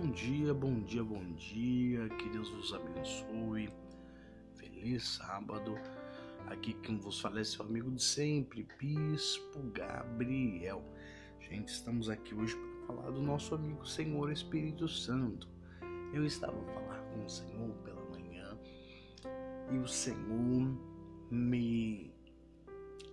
Bom 0.00 0.12
dia, 0.12 0.54
bom 0.54 0.80
dia, 0.82 1.02
bom 1.02 1.32
dia. 1.32 2.08
Que 2.10 2.28
Deus 2.28 2.48
vos 2.50 2.72
abençoe. 2.72 3.68
Feliz 4.54 5.02
sábado. 5.16 5.74
Aqui 6.46 6.72
quem 6.74 6.98
vos 6.98 7.20
fala 7.20 7.40
é 7.40 7.44
seu 7.44 7.64
amigo 7.64 7.90
de 7.90 8.00
sempre, 8.00 8.64
Bispo 8.78 9.60
Gabriel. 9.72 10.84
Gente, 11.40 11.70
estamos 11.70 12.08
aqui 12.08 12.32
hoje 12.32 12.54
para 12.54 12.86
falar 12.86 13.10
do 13.10 13.20
nosso 13.20 13.56
amigo 13.56 13.84
Senhor 13.84 14.30
Espírito 14.30 14.86
Santo. 14.86 15.48
Eu 16.14 16.24
estava 16.24 16.56
a 16.56 16.74
falar 16.74 17.00
com 17.10 17.24
o 17.24 17.28
Senhor 17.28 17.74
pela 17.78 18.04
manhã 18.04 18.56
e 19.72 19.78
o 19.78 19.88
Senhor 19.88 20.78
me 21.28 22.14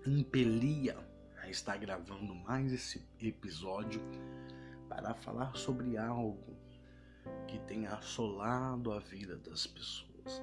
impelia 0.06 0.96
a 1.42 1.50
estar 1.50 1.78
gravando 1.78 2.36
mais 2.36 2.72
esse 2.72 3.04
episódio 3.20 4.00
para 4.88 5.16
falar 5.16 5.56
sobre 5.56 5.98
algo 5.98 6.65
que 7.48 7.60
tem 7.60 7.88
assolado 7.88 8.92
a 8.92 9.00
vida 9.00 9.38
das 9.38 9.68
pessoas. 9.68 10.42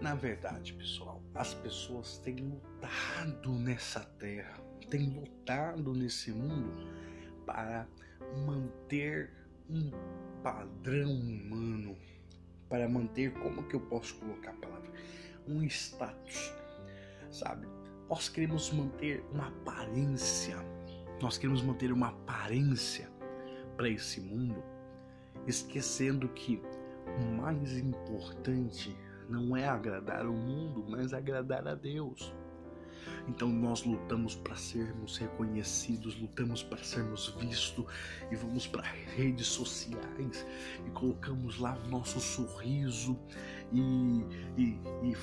Na 0.00 0.14
verdade, 0.14 0.72
pessoal, 0.72 1.22
as 1.34 1.52
pessoas 1.52 2.18
têm 2.18 2.36
lutado 2.36 3.52
nessa 3.52 4.00
terra, 4.18 4.58
têm 4.88 5.10
lutado 5.10 5.92
nesse 5.94 6.32
mundo 6.32 6.88
para 7.44 7.86
manter 8.46 9.30
um 9.68 9.90
padrão 10.42 11.12
humano, 11.12 11.96
para 12.68 12.88
manter, 12.88 13.32
como 13.34 13.62
que 13.64 13.74
eu 13.76 13.80
posso 13.80 14.14
colocar 14.16 14.50
a 14.50 14.54
palavra? 14.54 14.90
Um 15.46 15.62
status, 15.64 16.54
sabe? 17.30 17.66
Nós 18.08 18.28
queremos 18.28 18.72
manter 18.72 19.22
uma 19.32 19.48
aparência, 19.48 20.56
nós 21.20 21.36
queremos 21.36 21.62
manter 21.62 21.92
uma 21.92 22.08
aparência 22.08 23.10
para 23.76 23.88
esse 23.88 24.20
mundo, 24.20 24.62
esquecendo 25.50 26.28
que 26.28 26.62
o 27.06 27.42
mais 27.42 27.76
importante 27.76 28.96
não 29.28 29.56
é 29.56 29.68
agradar 29.68 30.26
o 30.26 30.32
mundo, 30.32 30.84
mas 30.88 31.12
agradar 31.12 31.66
a 31.68 31.74
Deus. 31.74 32.32
Então 33.28 33.48
nós 33.48 33.84
lutamos 33.84 34.34
para 34.34 34.56
sermos 34.56 35.16
reconhecidos, 35.18 36.18
lutamos 36.20 36.62
para 36.62 36.82
sermos 36.82 37.28
vistos 37.38 37.84
e 38.30 38.36
vamos 38.36 38.66
para 38.66 38.82
redes 38.82 39.46
sociais 39.46 40.46
e 40.86 40.90
colocamos 40.90 41.58
lá 41.58 41.78
o 41.84 41.88
nosso 41.88 42.20
sorriso 42.20 43.18
e, 43.72 43.80
e, 44.56 44.78
e 45.02 45.16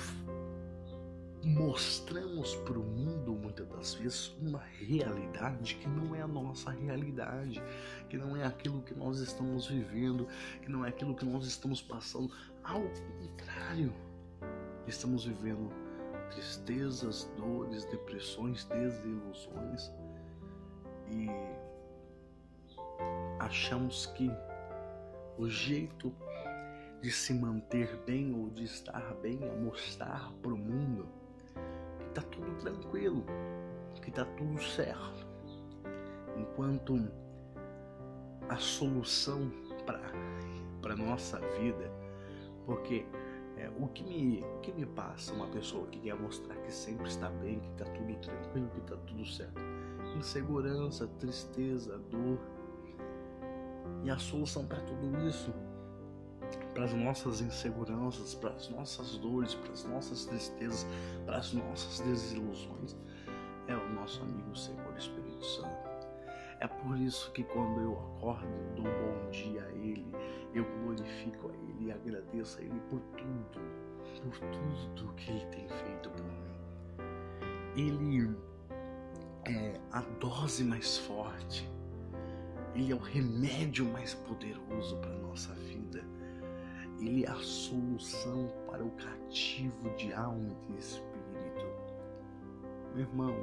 mostramos 1.44 2.54
para 2.56 2.78
o 2.78 2.82
mundo 2.82 3.32
muitas 3.32 3.66
das 3.68 3.94
vezes 3.94 4.28
uma 4.40 4.58
realidade 4.58 5.76
que 5.76 5.88
não 5.88 6.14
é 6.14 6.22
a 6.22 6.26
nossa 6.26 6.70
realidade, 6.70 7.62
que 8.08 8.16
não 8.16 8.36
é 8.36 8.44
aquilo 8.44 8.82
que 8.82 8.94
nós 8.94 9.20
estamos 9.20 9.68
vivendo, 9.68 10.26
que 10.62 10.70
não 10.70 10.84
é 10.84 10.88
aquilo 10.88 11.14
que 11.14 11.24
nós 11.24 11.46
estamos 11.46 11.80
passando. 11.80 12.30
Ao 12.64 12.82
contrário, 13.20 13.94
estamos 14.86 15.24
vivendo 15.24 15.70
tristezas, 16.30 17.30
dores, 17.36 17.84
depressões, 17.86 18.64
desilusões 18.64 19.92
e 21.10 21.26
achamos 23.38 24.06
que 24.06 24.30
o 25.38 25.48
jeito 25.48 26.12
de 27.00 27.12
se 27.12 27.32
manter 27.32 27.96
bem 28.04 28.34
ou 28.34 28.50
de 28.50 28.64
estar 28.64 29.14
bem 29.22 29.38
é 29.42 29.54
mostrar 29.56 30.32
para 30.42 30.52
o 30.52 30.58
mundo 30.58 31.08
tá 32.20 32.26
tudo 32.30 32.52
tranquilo, 32.56 33.24
que 34.02 34.10
tá 34.10 34.24
tudo 34.36 34.60
certo. 34.60 35.26
Enquanto 36.36 37.08
a 38.48 38.56
solução 38.56 39.50
para 40.82 40.96
nossa 40.96 41.38
vida, 41.60 41.90
porque 42.64 43.06
é, 43.56 43.70
o 43.78 43.88
que 43.88 44.04
me 44.04 44.42
o 44.42 44.60
que 44.60 44.72
me 44.72 44.86
passa 44.86 45.32
uma 45.32 45.48
pessoa 45.48 45.86
que 45.88 46.00
quer 46.00 46.14
mostrar 46.14 46.56
que 46.56 46.72
sempre 46.72 47.08
está 47.08 47.28
bem, 47.28 47.60
que 47.60 47.70
tá 47.72 47.84
tudo 47.84 48.14
tranquilo, 48.16 48.70
que 48.70 48.80
tá 48.82 48.96
tudo 49.06 49.24
certo, 49.24 49.60
insegurança, 50.16 51.06
tristeza, 51.18 51.98
dor. 52.10 52.38
E 54.04 54.10
a 54.10 54.18
solução 54.18 54.64
para 54.66 54.80
tudo 54.80 55.26
isso 55.26 55.52
para 56.78 56.84
as 56.84 56.94
nossas 56.94 57.40
inseguranças, 57.40 58.36
para 58.36 58.50
as 58.50 58.68
nossas 58.70 59.16
dores, 59.16 59.52
para 59.52 59.72
as 59.72 59.82
nossas 59.82 60.26
tristezas, 60.26 60.86
para 61.26 61.38
as 61.38 61.52
nossas 61.52 61.98
desilusões, 62.06 62.96
é 63.66 63.74
o 63.74 63.88
nosso 63.94 64.22
amigo 64.22 64.56
Senhor 64.56 64.96
Espírito 64.96 65.44
Santo. 65.44 65.88
É 66.60 66.68
por 66.68 66.96
isso 66.96 67.32
que 67.32 67.42
quando 67.42 67.80
eu 67.80 67.98
acordo, 67.98 68.46
dou 68.76 68.84
bom 68.84 69.30
dia 69.32 69.60
a 69.60 69.72
Ele, 69.72 70.06
eu 70.54 70.64
glorifico 70.84 71.48
a 71.48 71.52
Ele 71.52 71.86
e 71.86 71.90
agradeço 71.90 72.60
a 72.60 72.62
Ele 72.62 72.80
por 72.88 73.00
tudo, 73.00 73.60
por 74.22 74.38
tudo 74.38 75.14
que 75.14 75.32
Ele 75.32 75.46
tem 75.46 75.68
feito 75.68 76.10
por 76.10 76.22
mim. 76.22 76.54
Ele 77.74 78.36
é 79.46 79.80
a 79.90 80.00
dose 80.20 80.62
mais 80.62 80.96
forte, 80.96 81.68
Ele 82.72 82.92
é 82.92 82.94
o 82.94 83.00
remédio 83.00 83.84
mais 83.84 84.14
poderoso 84.14 84.96
para 84.98 85.10
a 85.10 85.18
nossa 85.18 85.52
vida 85.54 86.17
ele 87.00 87.24
é 87.24 87.30
a 87.30 87.40
solução 87.40 88.48
para 88.66 88.84
o 88.84 88.90
cativo 88.92 89.90
de 89.96 90.12
alma 90.12 90.56
e 90.68 90.72
de 90.72 90.78
espírito. 90.78 91.66
Meu 92.94 93.06
irmão, 93.06 93.34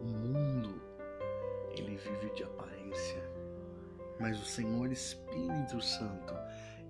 o 0.00 0.04
mundo 0.04 0.82
ele 1.70 1.96
vive 1.96 2.30
de 2.34 2.44
aparência, 2.44 3.22
mas 4.20 4.40
o 4.40 4.44
Senhor 4.44 4.90
Espírito 4.90 5.80
Santo 5.80 6.34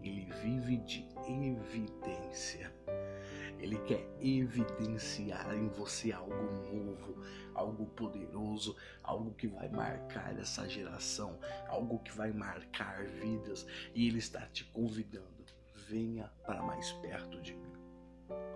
ele 0.02 0.26
vive 0.42 0.78
de 0.78 1.06
evidência. 1.28 2.77
Ele 3.68 3.76
quer 3.80 4.08
evidenciar 4.18 5.54
em 5.54 5.68
você 5.68 6.10
algo 6.10 6.32
novo, 6.72 7.22
algo 7.54 7.84
poderoso, 7.88 8.74
algo 9.02 9.34
que 9.34 9.46
vai 9.46 9.68
marcar 9.68 10.38
essa 10.38 10.66
geração, 10.66 11.38
algo 11.66 11.98
que 11.98 12.10
vai 12.12 12.32
marcar 12.32 13.04
vidas. 13.04 13.66
E 13.94 14.08
Ele 14.08 14.20
está 14.20 14.40
te 14.46 14.64
convidando: 14.64 15.44
venha 15.86 16.32
para 16.46 16.62
mais 16.62 16.92
perto 16.92 17.42
de 17.42 17.52
mim. 17.52 17.74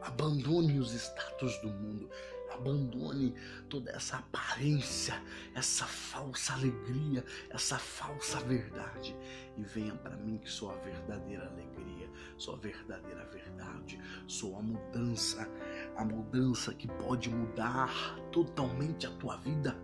Abandone 0.00 0.78
os 0.78 0.95
status 0.95 1.61
do 1.61 1.69
mundo, 1.69 2.09
abandone 2.55 3.35
toda 3.69 3.91
essa 3.91 4.17
aparência, 4.17 5.15
essa 5.55 5.87
falsa 5.87 6.55
alegria, 6.55 7.25
essa 7.51 7.79
falsa 7.79 8.41
verdade 8.41 9.17
e 9.57 9.63
venha 9.63 9.95
para 9.95 10.17
mim 10.17 10.39
que 10.39 10.51
sou 10.51 10.71
a 10.71 10.75
verdadeira 10.77 11.47
alegria, 11.47 12.09
sou 12.39 12.55
a 12.55 12.59
verdadeira 12.59 13.25
verdade, 13.27 14.01
sou 14.27 14.57
a 14.57 14.62
mudança, 14.62 15.49
a 15.97 16.05
mudança 16.05 16.75
que 16.75 16.89
pode 16.89 17.31
mudar 17.31 17.91
totalmente 18.31 19.07
a 19.07 19.11
tua 19.11 19.37
vida. 19.37 19.77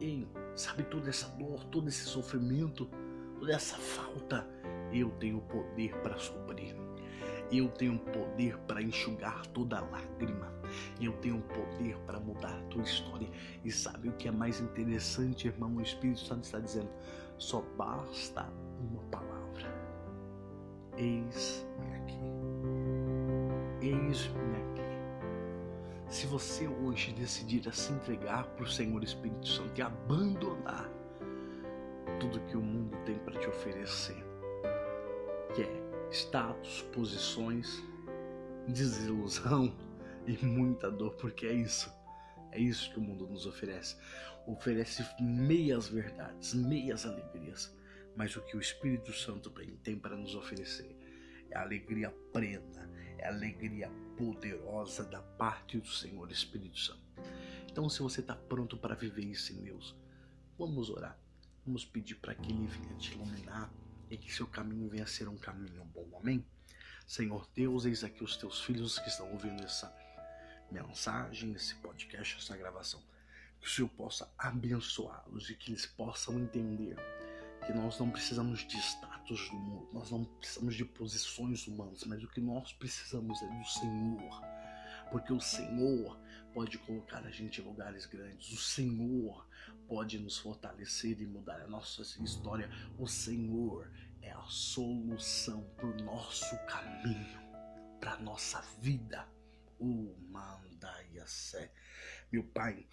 Ei, 0.00 0.26
sabe 0.54 0.82
toda 0.84 1.10
essa 1.10 1.28
dor, 1.30 1.64
todo 1.64 1.88
esse 1.88 2.04
sofrimento, 2.04 2.88
toda 3.38 3.52
essa 3.52 3.76
falta, 3.76 4.46
eu 4.92 5.10
tenho 5.12 5.40
poder 5.42 5.96
para 5.98 6.16
suprir. 6.16 6.74
Eu 7.52 7.68
tenho 7.68 7.98
poder 7.98 8.56
para 8.58 8.80
enxugar 8.80 9.44
toda 9.46 9.80
lágrima. 9.80 10.59
Eu 11.00 11.12
tenho 11.14 11.40
poder 11.42 11.96
para 12.06 12.20
mudar 12.20 12.56
a 12.56 12.62
tua 12.64 12.82
história. 12.82 13.28
E 13.64 13.70
sabe 13.70 14.08
o 14.08 14.12
que 14.12 14.28
é 14.28 14.30
mais 14.30 14.60
interessante, 14.60 15.48
irmão? 15.48 15.76
O 15.76 15.82
Espírito 15.82 16.20
Santo 16.20 16.44
está 16.44 16.58
dizendo: 16.58 16.90
só 17.38 17.62
basta 17.76 18.48
uma 18.80 19.02
palavra. 19.04 19.40
Eis-me 20.96 21.94
aqui. 21.94 22.20
Eis-me 23.80 24.56
aqui. 24.56 24.70
Se 26.08 26.26
você 26.26 26.66
hoje 26.66 27.12
decidir 27.12 27.62
se 27.72 27.92
entregar 27.92 28.44
para 28.48 28.64
o 28.64 28.68
Senhor 28.68 29.02
Espírito 29.02 29.46
Santo 29.46 29.78
e 29.78 29.82
abandonar 29.82 30.90
tudo 32.18 32.40
que 32.40 32.56
o 32.56 32.60
mundo 32.60 32.96
tem 33.04 33.16
para 33.20 33.38
te 33.38 33.48
oferecer, 33.48 34.22
que 35.54 35.62
é 35.62 36.10
status, 36.10 36.82
posições, 36.92 37.82
desilusão 38.68 39.72
e 40.26 40.44
muita 40.44 40.90
dor, 40.90 41.14
porque 41.14 41.46
é 41.46 41.52
isso. 41.52 41.92
É 42.52 42.58
isso 42.58 42.90
que 42.90 42.98
o 42.98 43.02
mundo 43.02 43.26
nos 43.26 43.46
oferece. 43.46 43.96
Oferece 44.46 45.04
meias 45.20 45.88
verdades, 45.88 46.54
meias 46.54 47.06
alegrias. 47.06 47.74
Mas 48.16 48.36
o 48.36 48.42
que 48.42 48.56
o 48.56 48.60
Espírito 48.60 49.12
Santo 49.12 49.50
tem 49.82 49.98
para 49.98 50.16
nos 50.16 50.34
oferecer 50.34 50.96
é 51.50 51.56
a 51.56 51.62
alegria 51.62 52.10
plena, 52.32 52.90
é 53.18 53.26
a 53.26 53.30
alegria 53.30 53.90
poderosa 54.16 55.04
da 55.04 55.22
parte 55.22 55.78
do 55.78 55.88
Senhor 55.88 56.30
Espírito 56.30 56.78
Santo. 56.78 57.00
Então, 57.70 57.88
se 57.88 58.00
você 58.00 58.20
está 58.20 58.34
pronto 58.34 58.76
para 58.76 58.94
viver 58.94 59.24
isso 59.24 59.52
em 59.52 59.62
Deus, 59.62 59.96
vamos 60.58 60.90
orar. 60.90 61.18
Vamos 61.64 61.84
pedir 61.84 62.16
para 62.16 62.34
que 62.34 62.50
Ele 62.50 62.66
venha 62.66 62.94
te 62.96 63.12
iluminar 63.14 63.72
e 64.10 64.16
que 64.16 64.32
seu 64.32 64.46
caminho 64.46 64.88
venha 64.88 65.04
a 65.04 65.06
ser 65.06 65.28
um 65.28 65.36
caminho 65.36 65.84
bom. 65.84 66.08
Amém? 66.20 66.44
Senhor 67.06 67.48
Deus, 67.54 67.84
eis 67.84 68.04
aqui 68.04 68.22
os 68.22 68.36
teus 68.36 68.60
filhos 68.62 68.98
que 68.98 69.08
estão 69.08 69.30
ouvindo 69.32 69.62
essa 69.62 69.88
mensagem, 70.70 71.52
esse 71.52 71.74
podcast, 71.76 72.36
essa 72.38 72.56
gravação. 72.56 73.02
Que 73.60 73.66
o 73.66 73.70
Senhor 73.70 73.88
possa 73.88 74.32
abençoá-los 74.38 75.50
e 75.50 75.54
que 75.54 75.72
eles 75.72 75.86
possam 75.86 76.38
entender 76.38 76.96
que 77.66 77.72
nós 77.72 77.98
não 77.98 78.10
precisamos 78.10 78.66
de 78.66 78.78
status 78.78 79.50
do 79.50 79.56
mundo, 79.56 79.88
nós 79.92 80.10
não 80.10 80.24
precisamos 80.24 80.74
de 80.74 80.84
posições 80.84 81.66
humanas, 81.66 82.04
mas 82.04 82.22
o 82.22 82.28
que 82.28 82.40
nós 82.40 82.72
precisamos 82.72 83.40
é 83.42 83.46
do 83.46 83.64
Senhor. 83.64 84.42
Porque 85.10 85.32
o 85.32 85.40
Senhor 85.40 86.18
pode 86.54 86.78
colocar 86.78 87.24
a 87.24 87.30
gente 87.30 87.60
em 87.60 87.64
lugares 87.64 88.06
grandes, 88.06 88.50
o 88.52 88.56
Senhor 88.56 89.46
pode 89.86 90.18
nos 90.18 90.38
fortalecer 90.38 91.20
e 91.20 91.26
mudar 91.26 91.60
a 91.60 91.66
nossa 91.66 92.02
história. 92.22 92.70
O 92.98 93.06
Senhor 93.06 93.90
é 94.22 94.30
a 94.30 94.42
solução 94.48 95.62
para 95.76 95.86
o 95.86 96.02
nosso 96.02 96.56
caminho, 96.66 97.40
para 98.00 98.14
a 98.14 98.18
nossa 98.18 98.60
vida. 98.80 99.26
O 99.80 100.14
Mandaiassé. 100.28 101.72
Meu 102.30 102.44
Pai, 102.44 102.86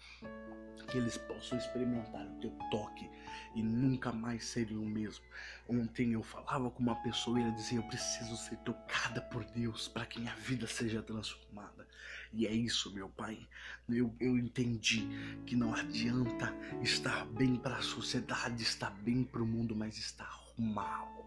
que 0.88 0.98
eles 0.98 1.16
possam 1.18 1.58
experimentar 1.58 2.26
o 2.26 2.40
teu 2.40 2.50
toque 2.70 3.08
e 3.54 3.62
nunca 3.62 4.10
mais 4.10 4.44
serem 4.44 4.76
o 4.76 4.84
mesmo. 4.84 5.24
Ontem 5.68 6.12
eu 6.12 6.22
falava 6.22 6.70
com 6.70 6.82
uma 6.82 7.00
pessoa 7.02 7.38
e 7.38 7.42
ela 7.42 7.52
dizia: 7.52 7.78
Eu 7.78 7.84
preciso 7.84 8.36
ser 8.36 8.56
tocada 8.58 9.20
por 9.20 9.44
Deus 9.44 9.86
para 9.86 10.06
que 10.06 10.18
minha 10.18 10.34
vida 10.34 10.66
seja 10.66 11.02
transformada. 11.02 11.86
E 12.32 12.46
é 12.46 12.52
isso, 12.52 12.92
meu 12.92 13.08
Pai. 13.08 13.46
Eu, 13.88 14.14
eu 14.18 14.36
entendi 14.36 15.06
que 15.46 15.54
não 15.54 15.74
adianta 15.74 16.52
estar 16.82 17.26
bem 17.26 17.56
para 17.56 17.76
a 17.76 17.82
sociedade, 17.82 18.62
estar 18.62 18.90
bem 18.90 19.24
para 19.24 19.42
o 19.42 19.46
mundo, 19.46 19.76
mas 19.76 19.96
estar 19.98 20.38
mal 20.56 21.18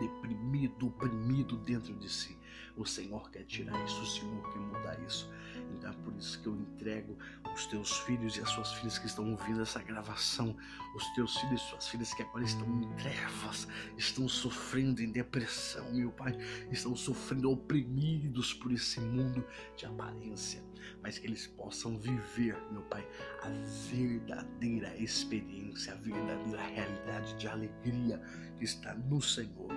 deprimido, 0.00 0.88
oprimido 0.88 1.56
dentro 1.56 1.94
de 1.94 2.08
si. 2.08 2.36
O 2.76 2.86
Senhor 2.86 3.28
quer 3.30 3.44
tirar 3.44 3.76
isso, 3.84 4.00
o 4.00 4.06
Senhor 4.06 4.52
quer 4.52 4.60
mudar 4.60 5.00
isso. 5.00 5.28
Então 5.74 5.90
é 5.90 5.94
por 5.94 6.14
isso 6.16 6.40
que 6.40 6.46
eu 6.46 6.54
entrego 6.54 7.18
os 7.52 7.66
teus 7.66 7.98
filhos 8.00 8.36
e 8.36 8.40
as 8.40 8.48
suas 8.50 8.72
filhas 8.74 8.98
que 8.98 9.06
estão 9.06 9.28
ouvindo 9.30 9.60
essa 9.60 9.82
gravação, 9.82 10.56
os 10.94 11.04
teus 11.14 11.36
filhos 11.38 11.60
e 11.60 11.64
suas 11.70 11.88
filhas 11.88 12.14
que 12.14 12.22
agora 12.22 12.44
estão 12.44 12.66
em 12.80 12.88
trevas, 12.96 13.66
estão 13.96 14.28
sofrendo 14.28 15.02
em 15.02 15.10
depressão, 15.10 15.92
meu 15.92 16.12
Pai, 16.12 16.36
estão 16.70 16.94
sofrendo 16.94 17.50
oprimidos 17.50 18.54
por 18.54 18.70
esse 18.72 19.00
mundo 19.00 19.44
de 19.76 19.84
aparência, 19.84 20.62
mas 21.02 21.18
que 21.18 21.26
eles 21.26 21.46
possam 21.48 21.98
viver, 21.98 22.56
meu 22.70 22.82
Pai, 22.82 23.06
a 23.42 23.48
verdadeira 23.90 24.96
experiência, 24.96 25.94
a 25.94 25.96
verdadeira 25.96 26.62
realidade 26.62 27.34
de 27.34 27.48
alegria 27.48 28.22
que 28.58 28.64
está 28.64 28.94
no 28.94 29.20
Senhor, 29.20 29.68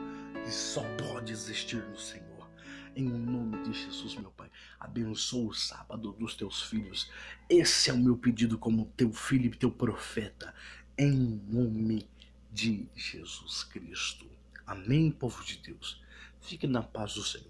que 0.43 0.51
só 0.51 0.83
pode 0.97 1.31
existir 1.31 1.83
no 1.83 1.97
Senhor. 1.97 2.49
Em 2.95 3.07
nome 3.07 3.63
de 3.63 3.73
Jesus, 3.73 4.15
meu 4.15 4.31
Pai, 4.31 4.49
abençoa 4.79 5.49
o 5.49 5.53
sábado 5.53 6.11
dos 6.13 6.35
teus 6.35 6.63
filhos. 6.63 7.09
Esse 7.49 7.89
é 7.89 7.93
o 7.93 7.97
meu 7.97 8.17
pedido 8.17 8.57
como 8.57 8.91
teu 8.97 9.13
filho 9.13 9.45
e 9.45 9.55
teu 9.55 9.71
profeta. 9.71 10.53
Em 10.97 11.41
nome 11.47 12.09
de 12.51 12.89
Jesus 12.95 13.63
Cristo. 13.63 14.29
Amém, 14.65 15.11
povo 15.11 15.43
de 15.43 15.57
Deus. 15.57 16.01
Fique 16.41 16.67
na 16.67 16.81
paz 16.81 17.13
do 17.13 17.23
Senhor. 17.23 17.47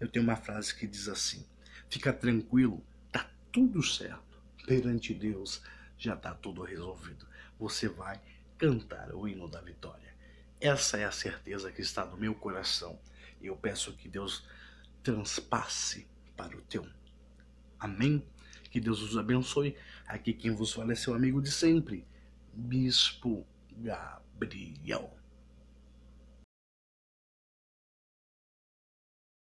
Eu 0.00 0.08
tenho 0.08 0.24
uma 0.24 0.36
frase 0.36 0.74
que 0.74 0.86
diz 0.86 1.08
assim: 1.08 1.46
Fica 1.88 2.12
tranquilo, 2.12 2.82
tá 3.12 3.30
tudo 3.52 3.82
certo. 3.82 4.40
Perante 4.66 5.14
Deus 5.14 5.62
já 5.98 6.16
tá 6.16 6.34
tudo 6.34 6.62
resolvido. 6.62 7.26
Você 7.58 7.88
vai 7.88 8.20
cantar 8.58 9.14
o 9.14 9.28
hino 9.28 9.48
da 9.48 9.60
vitória. 9.60 10.09
Essa 10.60 10.98
é 10.98 11.04
a 11.04 11.12
certeza 11.12 11.72
que 11.72 11.80
está 11.80 12.04
no 12.04 12.16
meu 12.16 12.34
coração. 12.34 12.98
E 13.40 13.46
eu 13.46 13.56
peço 13.56 13.94
que 13.94 14.08
Deus 14.08 14.46
transpasse 15.02 16.06
para 16.36 16.56
o 16.56 16.60
teu. 16.62 16.86
Amém? 17.78 18.22
Que 18.70 18.78
Deus 18.78 19.00
os 19.00 19.16
abençoe. 19.16 19.76
Aqui 20.06 20.32
quem 20.34 20.54
vos 20.54 20.72
fala 20.72 20.92
é 20.92 20.94
seu 20.94 21.14
amigo 21.14 21.40
de 21.40 21.50
sempre, 21.50 22.06
Bispo 22.52 23.46
Gabriel. 23.72 25.19